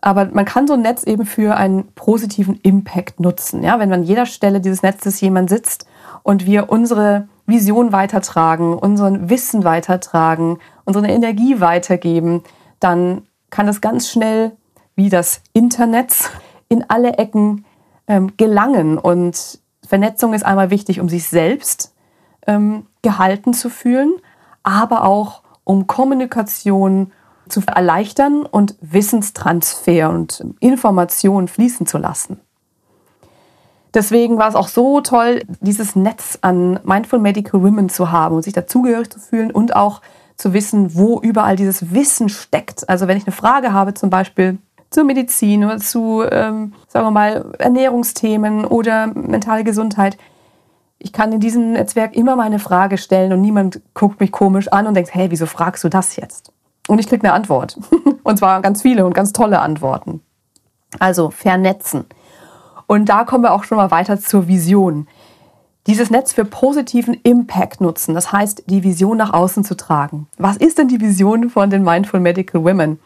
Aber 0.00 0.26
man 0.26 0.44
kann 0.44 0.68
so 0.68 0.74
ein 0.74 0.82
Netz 0.82 1.02
eben 1.02 1.26
für 1.26 1.56
einen 1.56 1.88
positiven 1.96 2.60
Impact 2.62 3.18
nutzen. 3.18 3.64
Ja, 3.64 3.80
wenn 3.80 3.92
an 3.92 4.04
jeder 4.04 4.26
Stelle 4.26 4.60
dieses 4.60 4.84
Netzes 4.84 5.20
jemand 5.20 5.50
sitzt 5.50 5.88
und 6.22 6.46
wir 6.46 6.70
unsere 6.70 7.26
Vision 7.46 7.90
weitertragen, 7.90 8.74
unseren 8.74 9.28
Wissen 9.28 9.64
weitertragen, 9.64 10.58
unsere 10.84 11.08
Energie 11.08 11.58
weitergeben, 11.58 12.44
dann 12.78 13.22
kann 13.50 13.66
es 13.66 13.80
ganz 13.80 14.08
schnell 14.08 14.52
wie 14.94 15.08
das 15.08 15.40
Internet 15.52 16.14
in 16.68 16.84
alle 16.86 17.14
Ecken 17.14 17.64
ähm, 18.06 18.36
gelangen. 18.36 18.98
Und 18.98 19.58
Vernetzung 19.84 20.32
ist 20.32 20.46
einmal 20.46 20.70
wichtig, 20.70 21.00
um 21.00 21.08
sich 21.08 21.26
selbst 21.26 21.92
ähm, 22.46 22.86
gehalten 23.04 23.54
zu 23.54 23.70
fühlen, 23.70 24.14
aber 24.64 25.04
auch 25.04 25.42
um 25.62 25.86
Kommunikation 25.86 27.12
zu 27.48 27.60
erleichtern 27.66 28.44
und 28.44 28.74
Wissenstransfer 28.80 30.10
und 30.10 30.44
Informationen 30.58 31.46
fließen 31.46 31.86
zu 31.86 31.98
lassen. 31.98 32.40
Deswegen 33.92 34.38
war 34.38 34.48
es 34.48 34.56
auch 34.56 34.66
so 34.66 35.00
toll, 35.00 35.42
dieses 35.60 35.94
Netz 35.94 36.38
an 36.40 36.80
Mindful 36.82 37.20
Medical 37.20 37.62
Women 37.62 37.88
zu 37.88 38.10
haben 38.10 38.34
und 38.34 38.42
sich 38.42 38.52
dazugehörig 38.52 39.10
zu 39.10 39.20
fühlen 39.20 39.52
und 39.52 39.76
auch 39.76 40.00
zu 40.36 40.52
wissen, 40.52 40.96
wo 40.96 41.20
überall 41.20 41.54
dieses 41.54 41.94
Wissen 41.94 42.28
steckt. 42.28 42.88
Also 42.88 43.06
wenn 43.06 43.16
ich 43.16 43.26
eine 43.26 43.36
Frage 43.36 43.72
habe 43.72 43.94
zum 43.94 44.10
Beispiel 44.10 44.58
zur 44.90 45.04
Medizin 45.04 45.64
oder 45.64 45.78
zu, 45.78 46.22
ähm, 46.22 46.72
sagen 46.88 47.06
wir 47.06 47.10
mal, 47.10 47.52
Ernährungsthemen 47.58 48.64
oder 48.64 49.08
mentale 49.08 49.62
Gesundheit. 49.62 50.16
Ich 50.98 51.12
kann 51.12 51.32
in 51.32 51.40
diesem 51.40 51.72
Netzwerk 51.72 52.16
immer 52.16 52.36
meine 52.36 52.58
Frage 52.58 52.98
stellen 52.98 53.32
und 53.32 53.40
niemand 53.40 53.80
guckt 53.94 54.20
mich 54.20 54.32
komisch 54.32 54.68
an 54.68 54.86
und 54.86 54.94
denkt, 54.94 55.14
hey, 55.14 55.30
wieso 55.30 55.46
fragst 55.46 55.84
du 55.84 55.88
das 55.88 56.16
jetzt? 56.16 56.52
Und 56.88 56.98
ich 56.98 57.08
kriege 57.08 57.24
eine 57.24 57.34
Antwort. 57.34 57.78
und 58.22 58.38
zwar 58.38 58.60
ganz 58.62 58.82
viele 58.82 59.04
und 59.04 59.14
ganz 59.14 59.32
tolle 59.32 59.60
Antworten. 59.60 60.20
Also 60.98 61.30
vernetzen. 61.30 62.04
Und 62.86 63.08
da 63.08 63.24
kommen 63.24 63.44
wir 63.44 63.52
auch 63.52 63.64
schon 63.64 63.78
mal 63.78 63.90
weiter 63.90 64.18
zur 64.18 64.46
Vision. 64.46 65.08
Dieses 65.86 66.10
Netz 66.10 66.32
für 66.32 66.46
positiven 66.46 67.14
Impact 67.24 67.80
nutzen, 67.80 68.14
das 68.14 68.32
heißt, 68.32 68.64
die 68.66 68.84
Vision 68.84 69.18
nach 69.18 69.34
außen 69.34 69.64
zu 69.64 69.76
tragen. 69.76 70.28
Was 70.38 70.56
ist 70.56 70.78
denn 70.78 70.88
die 70.88 71.00
Vision 71.00 71.50
von 71.50 71.68
den 71.68 71.82
Mindful 71.82 72.20
Medical 72.20 72.64
Women? 72.64 72.98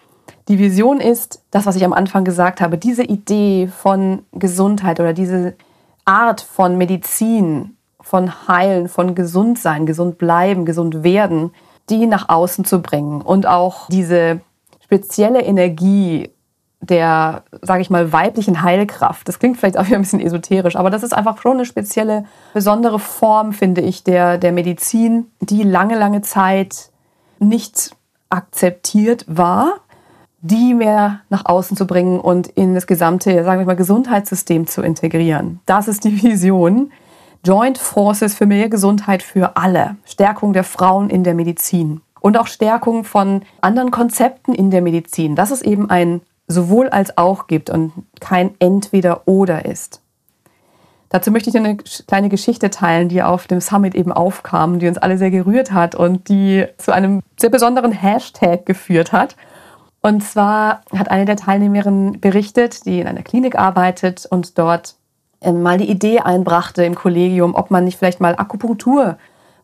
Die 0.47 0.59
Vision 0.59 1.01
ist 1.01 1.43
das, 1.51 1.67
was 1.67 1.75
ich 1.75 1.85
am 1.85 1.93
Anfang 1.93 2.25
gesagt 2.25 2.61
habe, 2.61 2.79
diese 2.79 3.03
Idee 3.03 3.67
von 3.67 4.23
Gesundheit 4.33 5.01
oder 5.01 5.13
diese 5.13 5.57
Art 6.05 6.41
von 6.41 6.79
Medizin, 6.79 7.77
von 8.09 8.49
Heilen, 8.49 8.89
von 8.89 9.15
gesund 9.15 9.59
sein, 9.59 9.85
gesund 9.85 10.17
bleiben, 10.17 10.65
gesund 10.65 11.03
werden, 11.03 11.53
die 11.91 12.07
nach 12.07 12.31
außen 12.31 12.65
zu 12.65 12.81
bringen 12.81 13.21
und 13.21 13.47
auch 13.47 13.87
diese 13.89 14.41
spezielle 14.83 15.43
Energie 15.43 16.31
der, 16.81 17.43
sage 17.61 17.83
ich 17.83 17.91
mal, 17.91 18.11
weiblichen 18.13 18.63
Heilkraft. 18.63 19.29
Das 19.29 19.39
klingt 19.39 19.59
vielleicht 19.59 19.77
auch 19.77 19.87
wieder 19.87 19.97
ein 19.97 20.03
bisschen 20.03 20.21
esoterisch, 20.21 20.77
aber 20.77 20.89
das 20.89 21.03
ist 21.03 21.13
einfach 21.13 21.37
schon 21.43 21.59
eine 21.59 21.67
spezielle, 21.67 22.25
besondere 22.55 22.99
Form, 22.99 23.53
finde 23.53 23.83
ich, 23.83 24.05
der, 24.05 24.39
der 24.39 24.53
Medizin, 24.53 25.27
die 25.41 25.63
lange, 25.63 25.99
lange 25.99 26.23
Zeit 26.23 26.91
nicht 27.41 27.95
akzeptiert 28.31 29.27
war 29.29 29.81
die 30.41 30.73
mehr 30.73 31.21
nach 31.31 31.47
außen 31.47 31.77
zu 31.77 31.85
bringen 31.85 32.21
und 32.21 32.47
in 32.47 32.73
das 32.75 32.87
gesamte, 32.87 33.43
sagen 33.43 33.59
wir 33.59 33.67
mal, 33.67 33.75
Gesundheitssystem 33.75 34.69
zu 34.69 34.83
integrieren. 34.83 35.59
Das 35.67 35.89
ist 35.89 36.05
die 36.05 36.23
Vision. 36.23 36.93
Joint 37.45 37.79
Forces 37.79 38.35
für 38.35 38.47
mehr 38.47 38.69
Gesundheit 38.69 39.23
für 39.23 39.57
alle. 39.57 39.97
Stärkung 40.05 40.53
der 40.53 40.65
Frauen 40.65 41.11
in 41.11 41.25
der 41.25 41.35
Medizin. 41.35 42.01
Und 42.21 42.37
auch 42.37 42.47
Stärkung 42.47 43.05
von 43.05 43.43
anderen 43.61 43.91
Konzepten 43.91 44.55
in 44.55 44.71
der 44.71 44.83
Medizin. 44.83 45.37
Dass 45.37 45.51
es 45.51 45.63
eben 45.63 45.89
ein 45.89 46.21
sowohl 46.49 46.89
als 46.89 47.17
auch 47.17 47.47
gibt 47.47 47.71
und 47.71 47.93
kein 48.21 48.55
entweder 48.59 49.29
oder 49.29 49.67
ist. 49.67 50.01
Dazu 51.11 51.31
möchte 51.31 51.49
ich 51.49 51.57
eine 51.57 51.77
kleine 51.77 52.29
Geschichte 52.29 52.71
teilen, 52.71 53.09
die 53.09 53.23
auf 53.23 53.47
dem 53.47 53.61
Summit 53.61 53.95
eben 53.95 54.13
aufkam, 54.13 54.79
die 54.79 54.89
uns 54.89 54.99
alle 54.99 55.17
sehr 55.17 55.31
gerührt 55.31 55.73
hat 55.73 55.95
und 55.95 56.29
die 56.29 56.67
zu 56.77 56.93
einem 56.93 57.23
sehr 57.39 57.51
besonderen 57.51 57.93
Hashtag 57.93 58.67
geführt 58.67 59.13
hat. 59.13 59.37
Und 60.03 60.23
zwar 60.23 60.83
hat 60.95 61.11
eine 61.11 61.25
der 61.25 61.37
Teilnehmerinnen 61.37 62.21
berichtet, 62.21 62.85
die 62.85 63.01
in 63.01 63.07
einer 63.07 63.23
Klinik 63.23 63.59
arbeitet 63.59 64.27
und 64.27 64.59
dort 64.59 64.97
mal 65.45 65.79
die 65.79 65.91
Idee 65.91 66.21
einbrachte 66.21 66.85
im 66.85 66.95
Kollegium, 66.95 67.55
ob 67.55 67.71
man 67.71 67.85
nicht 67.85 67.99
vielleicht 67.99 68.21
mal 68.21 68.35
Akupunktur 68.37 69.17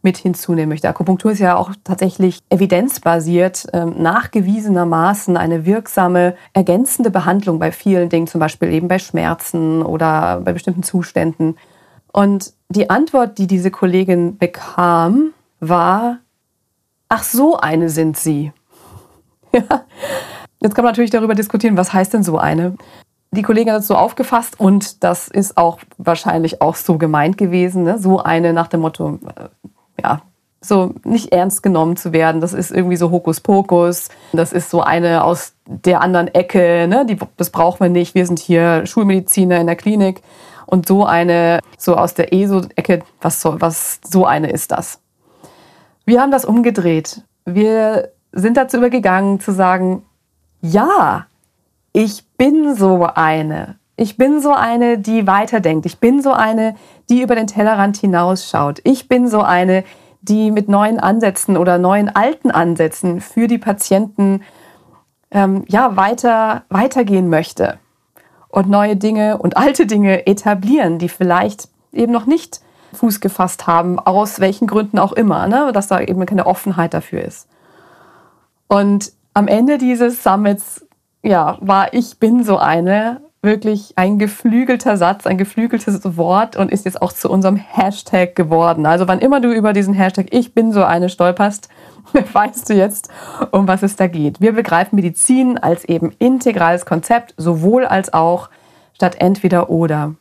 mit 0.02 0.19
hinzunehmen 0.19 0.69
möchte. 0.69 0.88
Akupunktur 0.88 1.33
ist 1.33 1.38
ja 1.38 1.57
auch 1.57 1.73
tatsächlich 1.83 2.40
evidenzbasiert, 2.50 3.66
ähm, 3.73 3.95
nachgewiesenermaßen 4.02 5.37
eine 5.37 5.64
wirksame, 5.64 6.37
ergänzende 6.52 7.11
Behandlung 7.11 7.59
bei 7.59 7.73
vielen 7.73 8.11
Dingen, 8.11 8.26
zum 8.26 8.38
Beispiel 8.38 8.71
eben 8.71 8.87
bei 8.87 8.99
Schmerzen 8.99 9.83
oder 9.83 10.43
bei 10.43 10.52
bestimmten 10.52 10.83
Zuständen. 10.83 11.57
Und 12.12 12.52
die 12.69 12.90
Antwort, 12.90 13.38
die 13.38 13.47
diese 13.47 13.71
Kollegin 13.71 14.37
bekam, 14.37 15.33
war, 15.59 16.19
ach 17.09 17.23
so 17.23 17.57
eine 17.57 17.88
sind 17.88 18.16
Sie. 18.16 18.52
Ja. 19.52 19.85
Jetzt 20.59 20.75
kann 20.75 20.83
man 20.83 20.93
natürlich 20.93 21.11
darüber 21.12 21.35
diskutieren, 21.37 21.76
was 21.76 21.93
heißt 21.93 22.12
denn 22.12 22.25
so 22.25 22.38
eine? 22.38 22.75
Die 23.35 23.43
Kollegin 23.43 23.73
hat 23.73 23.81
es 23.81 23.88
so 23.88 23.97
aufgefasst 23.97 24.61
und 24.61 25.03
das 25.03 25.26
ist 25.26 25.57
auch 25.57 25.81
wahrscheinlich 25.99 26.61
auch 26.62 26.76
so 26.76 26.99
gemeint 26.99 27.37
gewesen. 27.37 27.83
Ne? 27.83 27.99
So 27.99 28.23
eine 28.23 28.53
nach 28.53 28.69
dem 28.69 28.81
Motto, 28.81 29.19
äh, 29.37 29.49
ja, 30.00 30.23
so 30.61 30.95
nicht 31.05 31.33
ernst 31.33 31.62
genommen 31.62 31.97
zu 31.97 32.12
werden. 32.12 32.41
Das 32.41 32.53
ist 32.53 32.71
irgendwie 32.71 32.97
so 32.97 33.11
Hokuspokus. 33.11 34.09
Das 34.33 34.53
ist 34.53 34.71
so 34.71 34.83
eine 34.83 35.25
aus 35.25 35.55
der 35.67 36.00
anderen 36.00 36.29
Ecke. 36.29 36.87
Ne? 36.88 37.05
Die, 37.07 37.19
das 37.37 37.50
brauchen 37.50 37.81
wir 37.81 37.88
nicht. 37.88 38.14
Wir 38.14 38.25
sind 38.25 38.38
hier 38.38 38.87
Schulmediziner 38.87 39.59
in 39.59 39.67
der 39.67 39.76
Klinik. 39.76 40.23
Und 40.67 40.87
so 40.87 41.05
eine, 41.05 41.61
so 41.76 41.97
aus 41.97 42.14
der 42.14 42.33
ESO-Ecke, 42.33 43.03
was 43.21 43.41
so, 43.41 43.61
was 43.61 44.00
so 44.09 44.26
eine 44.26 44.50
ist 44.50 44.71
das. 44.71 45.00
Wir 46.07 46.21
haben 46.21 46.31
das 46.31 46.45
umgedreht. 46.45 47.23
Wir 47.45 48.12
sind 48.33 48.57
dazu 48.57 48.76
übergegangen 48.76 49.41
zu 49.41 49.53
sagen, 49.53 50.03
ja, 50.62 51.26
ich 51.94 52.24
bin 52.36 52.74
so 52.74 53.08
eine. 53.14 53.76
Ich 53.96 54.16
bin 54.16 54.40
so 54.40 54.52
eine, 54.52 54.98
die 54.98 55.28
weiterdenkt. 55.28 55.86
Ich 55.86 56.00
bin 56.00 56.20
so 56.20 56.32
eine, 56.32 56.74
die 57.08 57.22
über 57.22 57.36
den 57.36 57.46
Tellerrand 57.46 57.96
hinausschaut. 57.96 58.80
Ich 58.82 59.08
bin 59.08 59.28
so 59.28 59.40
eine, 59.40 59.84
die 60.20 60.50
mit 60.50 60.68
neuen 60.68 60.98
Ansätzen 60.98 61.56
oder 61.56 61.78
neuen 61.78 62.14
alten 62.14 62.50
Ansätzen 62.50 63.20
für 63.20 63.46
die 63.46 63.58
Patienten 63.58 64.42
ähm, 65.30 65.64
ja 65.68 65.96
weiter 65.96 66.64
weitergehen 66.68 67.28
möchte 67.28 67.78
und 68.48 68.68
neue 68.68 68.96
Dinge 68.96 69.38
und 69.38 69.56
alte 69.56 69.86
Dinge 69.86 70.26
etablieren, 70.26 70.98
die 70.98 71.08
vielleicht 71.08 71.68
eben 71.92 72.12
noch 72.12 72.26
nicht 72.26 72.60
Fuß 72.94 73.20
gefasst 73.20 73.68
haben, 73.68 74.00
aus 74.00 74.40
welchen 74.40 74.66
Gründen 74.66 74.98
auch 74.98 75.12
immer, 75.12 75.46
ne? 75.46 75.70
dass 75.72 75.86
da 75.86 76.00
eben 76.00 76.26
keine 76.26 76.46
Offenheit 76.46 76.92
dafür 76.92 77.22
ist. 77.22 77.46
Und 78.66 79.12
am 79.32 79.46
Ende 79.46 79.78
dieses 79.78 80.24
Summits, 80.24 80.84
ja, 81.25 81.57
war 81.61 81.93
ich 81.95 82.19
bin 82.19 82.45
so 82.45 82.59
eine 82.59 83.23
wirklich 83.40 83.93
ein 83.97 84.19
geflügelter 84.19 84.97
Satz, 84.97 85.26
ein 85.26 85.38
geflügeltes 85.38 86.16
Wort 86.16 86.57
und 86.57 86.71
ist 86.71 86.85
jetzt 86.85 87.00
auch 87.02 87.12
zu 87.12 87.31
unserem 87.31 87.57
Hashtag 87.57 88.35
geworden. 88.35 88.87
Also 88.87 89.09
wann 89.09 89.19
immer 89.19 89.40
du 89.40 89.52
über 89.52 89.73
diesen 89.73 89.95
Hashtag 89.95 90.28
Ich 90.31 90.54
bin 90.54 90.73
so 90.73 90.85
eine 90.85 91.09
stolperst, 91.09 91.69
weißt 92.33 92.71
du 92.71 92.75
jetzt, 92.75 93.09
um 93.50 93.66
was 93.69 93.83
es 93.83 93.97
da 93.97 94.07
geht. 94.07 94.40
Wir 94.40 94.52
begreifen 94.52 94.97
Medizin 94.97 95.59
als 95.59 95.85
eben 95.85 96.12
integrales 96.19 96.87
Konzept, 96.87 97.35
sowohl 97.37 97.85
als 97.85 98.12
auch 98.12 98.49
statt 98.95 99.16
entweder 99.19 99.71
oder. 99.71 100.14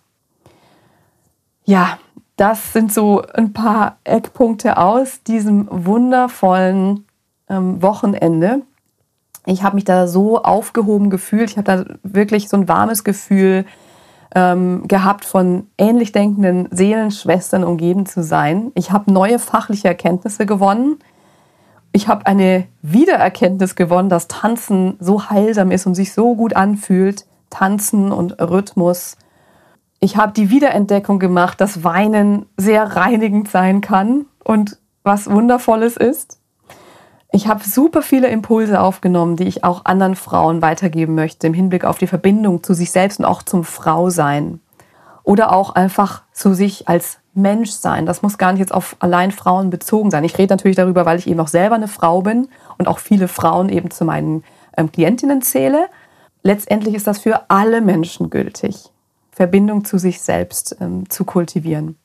Ja, 1.66 1.98
das 2.36 2.74
sind 2.74 2.94
so 2.94 3.22
ein 3.34 3.54
paar 3.54 3.98
Eckpunkte 4.04 4.78
aus 4.78 5.24
diesem 5.24 5.68
wundervollen 5.70 7.06
ähm, 7.50 7.82
Wochenende. 7.82 8.64
Ich 9.46 9.64
habe 9.64 9.76
mich 9.76 9.86
da 9.86 10.08
so 10.08 10.42
aufgehoben 10.42 11.10
gefühlt. 11.10 11.52
Ich 11.52 11.58
habe 11.58 11.66
da 11.66 11.86
wirklich 12.04 12.50
so 12.50 12.58
ein 12.58 12.68
warmes 12.68 13.04
Gefühl 13.04 13.66
ähm, 14.36 14.88
gehabt, 14.88 15.26
von 15.26 15.68
ähnlich 15.78 16.12
denkenden 16.12 16.68
Seelenschwestern 16.72 17.64
umgeben 17.64 18.06
zu 18.06 18.24
sein. 18.24 18.72
Ich 18.76 18.92
habe 18.92 19.12
neue 19.12 19.40
fachliche 19.40 19.88
Erkenntnisse 19.88 20.46
gewonnen. 20.46 20.98
Ich 21.92 22.08
habe 22.08 22.26
eine 22.26 22.66
Wiedererkenntnis 22.82 23.76
gewonnen, 23.76 24.10
dass 24.10 24.28
Tanzen 24.28 24.96
so 25.00 25.30
heilsam 25.30 25.72
ist 25.72 25.86
und 25.86 25.94
sich 25.94 26.14
so 26.14 26.36
gut 26.36 26.56
anfühlt. 26.56 27.26
Tanzen 27.50 28.12
und 28.12 28.42
Rhythmus. 28.42 29.18
Ich 30.00 30.18
habe 30.18 30.34
die 30.34 30.50
Wiederentdeckung 30.50 31.20
gemacht, 31.20 31.62
dass 31.62 31.84
Weinen 31.84 32.48
sehr 32.58 32.96
reinigend 32.96 33.50
sein 33.50 33.82
kann 33.82 34.26
und 34.44 34.80
was 35.04 35.30
Wundervolles 35.30 35.96
ist. 35.96 36.40
Ich 37.36 37.48
habe 37.48 37.64
super 37.64 38.04
viele 38.04 38.28
Impulse 38.28 38.80
aufgenommen, 38.80 39.38
die 39.38 39.48
ich 39.48 39.64
auch 39.64 39.86
anderen 39.86 40.16
Frauen 40.16 40.62
weitergeben 40.62 41.16
möchte, 41.16 41.48
im 41.48 41.56
Hinblick 41.56 41.84
auf 41.84 41.98
die 41.98 42.06
Verbindung 42.06 42.62
zu 42.62 42.76
sich 42.76 42.92
selbst 42.92 43.18
und 43.18 43.26
auch 43.26 43.42
zum 43.42 43.64
Frausein. 43.64 44.60
Oder 45.24 45.52
auch 45.52 45.72
einfach 45.72 46.22
zu 46.32 46.54
sich 46.54 46.88
als 46.88 47.18
Mensch 47.34 47.72
sein. 47.72 48.06
Das 48.06 48.22
muss 48.22 48.38
gar 48.38 48.52
nicht 48.52 48.60
jetzt 48.60 48.74
auf 48.74 48.98
allein 49.00 49.32
Frauen 49.32 49.72
bezogen 49.72 50.12
sein. 50.12 50.24
Ich 50.24 50.38
rede 50.38 50.54
natürlich 50.54 50.78
darüber, 50.78 51.08
weil 51.08 51.18
ich 51.18 51.26
eben 51.26 51.40
auch 51.40 51.48
selber 51.48 51.74
eine 51.74 51.88
Frau 51.88 52.22
bin 52.22 52.50
und 52.78 52.88
auch 52.88 53.00
viele 53.00 53.28
Frauen 53.28 53.70
eben 53.70 53.90
zu 53.90 54.06
meinen 54.06 54.44
ähm, 54.78 54.92
Klientinnen 54.92 55.42
zähle. 55.42 55.88
Letztendlich 56.44 56.94
ist 56.94 57.08
das 57.08 57.18
für 57.18 57.50
alle 57.50 57.82
Menschen 57.82 58.30
gültig, 58.30 58.92
Verbindung 59.32 59.86
zu 59.86 59.98
sich 59.98 60.22
selbst 60.22 60.78
ähm, 60.80 61.10
zu 61.10 61.26
kultivieren. 61.26 61.98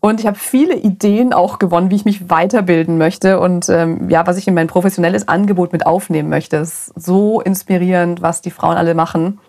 Und 0.00 0.20
ich 0.20 0.26
habe 0.26 0.38
viele 0.38 0.76
Ideen 0.76 1.32
auch 1.32 1.58
gewonnen, 1.58 1.90
wie 1.90 1.96
ich 1.96 2.04
mich 2.04 2.30
weiterbilden 2.30 2.98
möchte 2.98 3.40
und 3.40 3.68
ähm, 3.68 4.08
ja, 4.10 4.26
was 4.26 4.36
ich 4.36 4.46
in 4.46 4.54
mein 4.54 4.68
professionelles 4.68 5.26
Angebot 5.26 5.72
mit 5.72 5.86
aufnehmen 5.86 6.28
möchte. 6.28 6.58
Es 6.58 6.88
ist 6.88 7.04
so 7.04 7.40
inspirierend, 7.40 8.22
was 8.22 8.40
die 8.40 8.52
Frauen 8.52 8.76
alle 8.76 8.94
machen. 8.94 9.40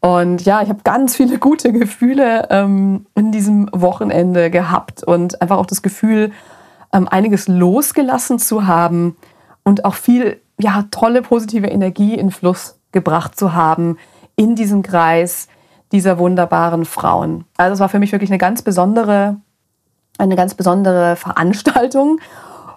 Und 0.00 0.44
ja, 0.44 0.62
ich 0.62 0.68
habe 0.68 0.80
ganz 0.84 1.16
viele 1.16 1.38
gute 1.40 1.72
Gefühle 1.72 2.46
ähm, 2.50 3.06
in 3.16 3.32
diesem 3.32 3.68
Wochenende 3.72 4.50
gehabt 4.50 5.02
und 5.02 5.42
einfach 5.42 5.58
auch 5.58 5.66
das 5.66 5.82
Gefühl, 5.82 6.30
ähm, 6.92 7.08
einiges 7.08 7.48
losgelassen 7.48 8.38
zu 8.38 8.68
haben 8.68 9.16
und 9.64 9.84
auch 9.84 9.94
viel 9.94 10.40
ja, 10.58 10.84
tolle 10.92 11.22
positive 11.22 11.66
Energie 11.66 12.14
in 12.14 12.30
Fluss 12.30 12.78
gebracht 12.92 13.36
zu 13.36 13.52
haben 13.52 13.98
in 14.36 14.54
diesem 14.54 14.82
Kreis 14.82 15.48
dieser 15.90 16.18
wunderbaren 16.18 16.84
Frauen. 16.84 17.44
Also 17.56 17.74
es 17.74 17.80
war 17.80 17.88
für 17.88 17.98
mich 17.98 18.12
wirklich 18.12 18.30
eine 18.30 18.38
ganz 18.38 18.62
besondere 18.62 19.36
eine 20.18 20.36
ganz 20.36 20.54
besondere 20.54 21.16
Veranstaltung. 21.16 22.20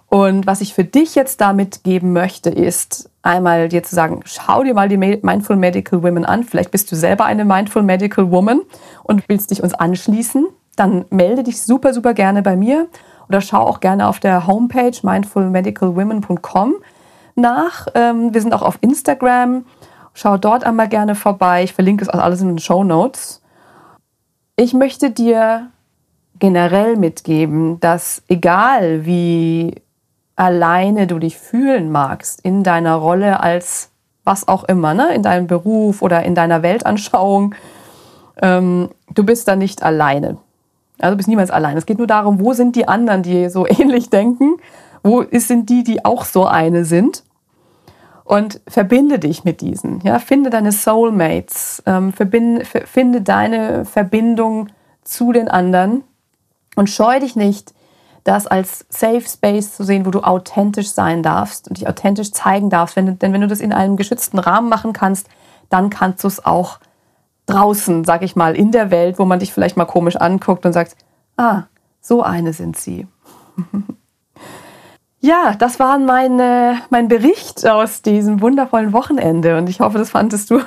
Und 0.08 0.48
was 0.48 0.62
ich 0.62 0.74
für 0.74 0.84
dich 0.84 1.14
jetzt 1.14 1.40
damit 1.40 1.84
geben 1.84 2.14
möchte, 2.14 2.50
ist 2.50 3.10
einmal 3.22 3.70
dir 3.70 3.84
zu 3.84 3.94
sagen, 3.94 4.22
schau 4.26 4.64
dir 4.64 4.74
mal 4.74 4.90
die 4.90 4.98
Mindful 4.98 5.56
Medical 5.56 6.02
Women 6.02 6.26
an. 6.26 6.44
Vielleicht 6.44 6.72
bist 6.72 6.92
du 6.92 6.96
selber 6.96 7.26
eine 7.26 7.46
Mindful 7.46 7.84
Medical 7.84 8.32
Woman 8.32 8.62
und 9.04 9.30
willst 9.30 9.52
dich 9.52 9.62
uns 9.62 9.76
anschließen. 9.76 10.48
Dann 10.76 11.06
melde 11.12 11.44
dich 11.44 11.62
super, 11.62 11.94
super 11.94 12.16
gerne 12.16 12.42
bei 12.42 12.56
mir 12.56 12.88
oder 13.28 13.42
schau 13.42 13.62
auch 13.62 13.80
gerne 13.80 14.08
auf 14.08 14.20
der 14.20 14.48
Homepage 14.48 14.98
mindfulmedicalwomen.com 15.04 16.76
nach. 17.36 17.88
Ähm, 17.94 18.34
wir 18.34 18.42
sind 18.42 18.54
auch 18.54 18.64
auf 18.64 18.80
Instagram. 18.82 19.66
Schau 20.14 20.38
dort 20.38 20.64
einmal 20.64 20.90
gerne 20.90 21.14
vorbei. 21.14 21.64
Ich 21.64 21.74
verlinke 21.74 22.04
es 22.04 22.10
alles 22.10 22.42
in 22.42 22.48
den 22.48 22.60
Show 22.60 22.84
Notes. 22.84 23.44
Ich 24.56 24.74
möchte 24.74 25.12
dir 25.12 25.70
generell 26.40 26.96
mitgeben, 26.96 27.80
dass 27.80 28.24
egal 28.28 29.06
wie 29.06 29.76
alleine 30.36 31.06
du 31.06 31.20
dich 31.20 31.38
fühlen 31.38 31.92
magst 31.92 32.42
in 32.42 32.64
deiner 32.64 32.96
Rolle 32.96 33.42
als 33.42 33.92
was 34.24 34.48
auch 34.48 34.64
immer, 34.66 34.94
ne? 34.94 35.14
in 35.14 35.24
deinem 35.24 35.48
Beruf 35.48 36.02
oder 36.02 36.24
in 36.24 36.36
deiner 36.36 36.62
Weltanschauung, 36.64 37.56
ähm, 38.42 38.90
du 39.14 39.24
bist 39.24 39.48
da 39.48 39.56
nicht 39.56 39.84
alleine. 39.84 40.38
Also 41.00 41.14
du 41.14 41.18
bist 41.18 41.30
niemals 41.30 41.52
allein. 41.52 41.78
Es 41.78 41.86
geht 41.86 41.98
nur 41.98 42.08
darum, 42.08 42.40
wo 42.40 42.54
sind 42.54 42.76
die 42.76 42.88
anderen, 42.88 43.24
die 43.24 43.50
so 43.50 43.66
ähnlich 43.68 44.10
denken? 44.10 44.58
Wo 45.04 45.24
sind 45.32 45.70
die, 45.70 45.84
die 45.84 46.06
auch 46.06 46.26
so 46.26 46.46
eine 46.46 46.86
sind? 46.86 47.24
Und 48.24 48.62
verbinde 48.68 49.18
dich 49.18 49.44
mit 49.44 49.62
diesen. 49.62 50.02
Ja? 50.02 50.20
Finde 50.20 50.52
deine 50.52 50.72
Soulmates. 50.72 51.82
Ähm, 51.86 52.14
verbinde, 52.14 52.64
finde 52.66 53.22
deine 53.22 53.86
Verbindung 53.86 54.68
zu 55.04 55.32
den 55.32 55.48
anderen. 55.48 56.04
Und 56.80 56.90
scheu 56.90 57.20
dich 57.20 57.36
nicht, 57.36 57.74
das 58.24 58.48
als 58.48 58.86
Safe 58.88 59.20
Space 59.20 59.76
zu 59.76 59.84
sehen, 59.84 60.06
wo 60.06 60.12
du 60.12 60.22
authentisch 60.22 60.92
sein 60.92 61.22
darfst 61.24 61.68
und 61.68 61.78
dich 61.78 61.90
authentisch 61.90 62.32
zeigen 62.32 62.70
darfst. 62.70 62.96
Wenn, 62.96 63.20
denn 63.20 63.34
wenn 63.34 63.42
du 63.42 63.48
das 63.48 63.60
in 63.60 63.74
einem 63.74 63.98
geschützten 63.98 64.40
Rahmen 64.40 64.70
machen 64.70 64.94
kannst, 64.94 65.28
dann 65.70 65.90
kannst 65.90 66.24
du 66.24 66.30
es 66.30 66.46
auch 66.46 66.80
draußen, 67.48 68.06
sag 68.06 68.22
ich 68.22 68.38
mal, 68.38 68.56
in 68.56 68.72
der 68.72 68.92
Welt, 68.92 69.20
wo 69.20 69.26
man 69.26 69.40
dich 69.40 69.52
vielleicht 69.52 69.76
mal 69.76 69.84
komisch 69.84 70.16
anguckt 70.16 70.66
und 70.66 70.72
sagt, 70.72 70.96
ah, 71.36 71.64
so 72.00 72.24
eine 72.24 72.54
sind 72.54 72.78
sie. 72.78 73.08
ja, 75.20 75.56
das 75.60 75.82
war 75.82 76.00
meine, 76.00 76.78
mein 76.90 77.10
Bericht 77.10 77.68
aus 77.68 78.04
diesem 78.04 78.40
wundervollen 78.40 78.94
Wochenende 78.94 79.58
und 79.58 79.68
ich 79.68 79.82
hoffe, 79.82 79.98
das 79.98 80.12
fandest 80.12 80.50
du 80.50 80.62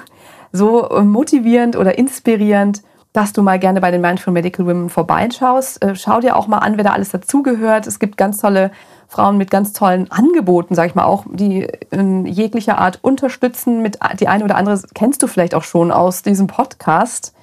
so 0.52 0.90
motivierend 1.02 1.74
oder 1.74 1.96
inspirierend, 1.96 2.82
dass 3.12 3.32
du 3.32 3.42
mal 3.42 3.58
gerne 3.58 3.80
bei 3.80 3.90
den 3.90 4.00
Mindful 4.00 4.32
Medical 4.32 4.66
Women 4.66 4.88
vorbeischaust. 4.88 5.82
Äh, 5.84 5.94
schau 5.96 6.20
dir 6.20 6.36
auch 6.36 6.46
mal 6.46 6.58
an, 6.58 6.76
wer 6.76 6.84
da 6.84 6.92
alles 6.92 7.10
dazugehört. 7.10 7.86
Es 7.86 7.98
gibt 7.98 8.16
ganz 8.16 8.38
tolle 8.38 8.70
Frauen 9.08 9.36
mit 9.36 9.50
ganz 9.50 9.74
tollen 9.74 10.10
Angeboten, 10.10 10.74
sage 10.74 10.88
ich 10.88 10.94
mal 10.94 11.04
auch, 11.04 11.24
die 11.30 11.68
in 11.90 12.24
jeglicher 12.24 12.78
Art 12.78 12.98
unterstützen. 13.02 13.82
Mit 13.82 13.98
die 14.18 14.28
eine 14.28 14.44
oder 14.44 14.56
andere 14.56 14.80
kennst 14.94 15.22
du 15.22 15.26
vielleicht 15.26 15.54
auch 15.54 15.64
schon 15.64 15.92
aus 15.92 16.22
diesem 16.22 16.46
Podcast. 16.46 17.34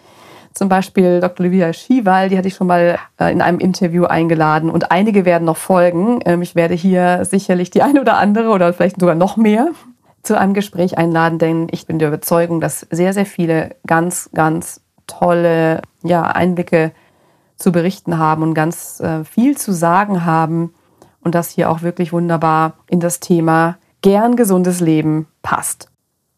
Zum 0.55 0.67
Beispiel 0.67 1.19
Dr. 1.19 1.45
Olivia 1.45 1.71
Schiewal, 1.71 2.29
die 2.29 2.37
hatte 2.37 2.47
ich 2.47 2.55
schon 2.55 2.65
mal 2.65 2.97
äh, 3.19 3.31
in 3.31 3.41
einem 3.41 3.59
Interview 3.59 4.05
eingeladen 4.05 4.71
und 4.71 4.91
einige 4.91 5.23
werden 5.23 5.45
noch 5.45 5.57
folgen. 5.57 6.21
Ähm, 6.25 6.41
ich 6.41 6.55
werde 6.55 6.73
hier 6.73 7.23
sicherlich 7.23 7.69
die 7.69 7.83
eine 7.83 8.01
oder 8.01 8.17
andere 8.17 8.49
oder 8.49 8.73
vielleicht 8.73 8.99
sogar 8.99 9.15
noch 9.15 9.37
mehr 9.37 9.67
zu 10.23 10.37
einem 10.37 10.55
Gespräch 10.55 10.97
einladen, 10.97 11.37
denn 11.37 11.67
ich 11.71 11.85
bin 11.85 11.99
der 11.99 12.09
Überzeugung, 12.09 12.59
dass 12.59 12.85
sehr, 12.89 13.13
sehr 13.13 13.27
viele 13.27 13.75
ganz, 13.85 14.31
ganz 14.33 14.81
tolle 15.09 15.81
ja, 16.03 16.23
Einblicke 16.23 16.91
zu 17.57 17.71
berichten 17.71 18.17
haben 18.17 18.43
und 18.43 18.53
ganz 18.53 18.99
äh, 19.01 19.23
viel 19.25 19.57
zu 19.57 19.73
sagen 19.73 20.25
haben 20.25 20.73
und 21.21 21.35
das 21.35 21.49
hier 21.49 21.69
auch 21.69 21.81
wirklich 21.81 22.13
wunderbar 22.13 22.73
in 22.87 22.99
das 22.99 23.19
Thema 23.19 23.77
gern 24.01 24.35
gesundes 24.35 24.79
Leben 24.79 25.27
passt. 25.41 25.89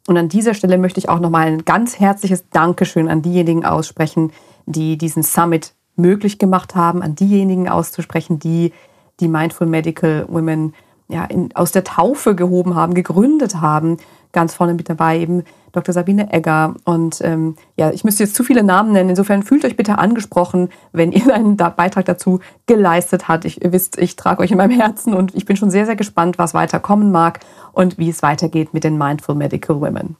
Und 0.07 0.17
an 0.17 0.29
dieser 0.29 0.55
Stelle 0.55 0.77
möchte 0.77 0.99
ich 0.99 1.09
auch 1.09 1.19
nochmal 1.19 1.47
ein 1.47 1.63
ganz 1.63 1.99
herzliches 1.99 2.49
Dankeschön 2.49 3.07
an 3.07 3.21
diejenigen 3.21 3.65
aussprechen, 3.65 4.31
die 4.65 4.97
diesen 4.97 5.21
Summit 5.21 5.73
möglich 5.95 6.39
gemacht 6.39 6.75
haben, 6.75 7.03
an 7.03 7.15
diejenigen 7.15 7.69
auszusprechen, 7.69 8.39
die 8.39 8.73
die 9.19 9.27
Mindful 9.27 9.67
Medical 9.67 10.25
Women 10.27 10.73
ja, 11.07 11.25
in, 11.25 11.55
aus 11.55 11.71
der 11.71 11.83
Taufe 11.83 12.35
gehoben 12.35 12.75
haben, 12.75 12.93
gegründet 12.93 13.61
haben. 13.61 13.97
Ganz 14.31 14.53
vorne 14.53 14.73
mit 14.73 14.89
dabei 14.89 15.19
eben 15.19 15.43
Dr. 15.71 15.93
Sabine 15.93 16.31
Egger. 16.31 16.75
Und 16.85 17.19
ähm, 17.21 17.55
ja, 17.75 17.91
ich 17.91 18.03
müsste 18.03 18.23
jetzt 18.23 18.35
zu 18.35 18.43
viele 18.43 18.63
Namen 18.63 18.91
nennen. 18.91 19.09
Insofern 19.09 19.43
fühlt 19.43 19.65
euch 19.65 19.75
bitte 19.75 19.97
angesprochen, 19.97 20.69
wenn 20.91 21.11
ihr 21.11 21.33
einen 21.33 21.57
Beitrag 21.57 22.05
dazu 22.05 22.39
geleistet 22.65 23.27
habt. 23.27 23.45
Ich, 23.45 23.63
ihr 23.63 23.71
wisst, 23.71 23.97
ich 23.97 24.15
trage 24.15 24.41
euch 24.41 24.51
in 24.51 24.57
meinem 24.57 24.77
Herzen 24.79 25.13
und 25.13 25.35
ich 25.35 25.45
bin 25.45 25.55
schon 25.55 25.71
sehr, 25.71 25.85
sehr 25.85 25.95
gespannt, 25.95 26.37
was 26.37 26.53
weiterkommen 26.53 27.11
mag 27.11 27.39
und 27.73 27.97
wie 27.97 28.09
es 28.09 28.23
weitergeht 28.23 28.73
mit 28.73 28.83
den 28.83 28.97
Mindful 28.97 29.35
Medical 29.35 29.81
Women. 29.81 30.15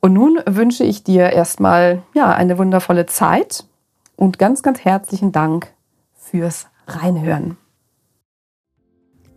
Und 0.00 0.12
nun 0.12 0.38
wünsche 0.46 0.84
ich 0.84 1.02
dir 1.02 1.30
erstmal 1.30 2.02
ja, 2.12 2.32
eine 2.32 2.58
wundervolle 2.58 3.06
Zeit 3.06 3.64
und 4.16 4.38
ganz, 4.38 4.62
ganz 4.62 4.80
herzlichen 4.84 5.32
Dank 5.32 5.72
fürs 6.14 6.66
Reinhören. 6.86 7.56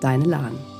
deine 0.00 0.24
Lahn. 0.24 0.73